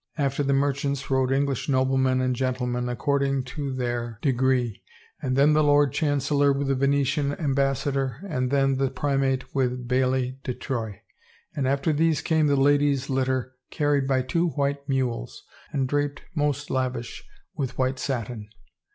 After 0.17 0.41
the 0.41 0.51
merchants 0.51 1.11
rode 1.11 1.31
English 1.31 1.69
noblemen 1.69 2.21
and 2.21 2.35
gentlemen 2.35 2.89
according 2.89 3.43
to 3.43 3.71
their 3.71 4.17
degree, 4.23 4.81
and 5.21 5.35
then 5.35 5.53
the 5.53 5.63
Lord 5.63 5.93
Chancellor 5.93 6.51
with 6.51 6.69
the 6.69 6.73
Venetian 6.73 7.33
Ambassador, 7.39 8.15
and 8.27 8.49
then 8.49 8.77
the 8.77 8.89
primate 8.89 9.53
with 9.53 9.87
Bailly 9.87 10.39
de 10.43 10.55
Troye. 10.55 11.01
And 11.55 11.67
after 11.67 11.93
these 11.93 12.23
came 12.23 12.47
the 12.47 12.55
lady's 12.55 13.11
litter 13.11 13.53
carried 13.69 14.07
by 14.07 14.23
two 14.23 14.47
white 14.49 14.89
mules 14.89 15.43
and 15.71 15.87
draped 15.87 16.23
most 16.33 16.71
lavish 16.71 17.23
with 17.55 17.77
white 17.77 17.99
satin. 17.99 18.49